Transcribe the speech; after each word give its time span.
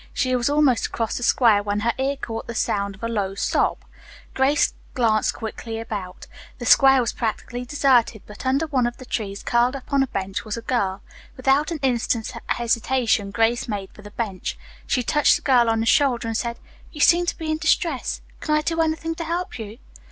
She 0.15 0.35
was 0.35 0.49
almost 0.49 0.87
across 0.87 1.17
the 1.17 1.21
square 1.21 1.61
when 1.61 1.81
her 1.81 1.93
ear 1.99 2.17
caught 2.17 2.47
the 2.47 2.55
sound 2.55 2.95
of 2.95 3.03
a 3.03 3.07
low 3.07 3.35
sob. 3.35 3.77
Grace 4.33 4.73
glanced 4.95 5.35
quickly 5.35 5.77
about. 5.79 6.25
The 6.57 6.65
square 6.65 6.99
was 7.01 7.13
practically 7.13 7.65
deserted, 7.65 8.23
but 8.25 8.43
under 8.43 8.65
one 8.65 8.87
of 8.87 8.97
the 8.97 9.05
great 9.05 9.11
trees, 9.11 9.43
curled 9.43 9.75
up 9.75 9.93
on 9.93 10.01
a 10.01 10.07
bench, 10.07 10.43
was 10.43 10.57
a 10.57 10.63
girl. 10.63 11.03
Without 11.37 11.69
an 11.69 11.77
instant's 11.83 12.33
hesitation 12.47 13.29
Grace 13.29 13.67
made 13.67 13.91
for 13.91 14.01
the 14.01 14.09
bench. 14.09 14.57
She 14.87 15.03
touched 15.03 15.35
the 15.35 15.43
girl 15.43 15.69
on 15.69 15.81
the 15.81 15.85
shoulder 15.85 16.27
and 16.27 16.35
said, 16.35 16.57
"You 16.91 16.99
seem 16.99 17.27
to 17.27 17.37
be 17.37 17.51
in 17.51 17.57
distress. 17.59 18.21
Can 18.39 18.55
I 18.55 18.61
do 18.63 18.81
anything 18.81 19.13
to 19.13 19.23
help 19.23 19.59
you?" 19.59 19.77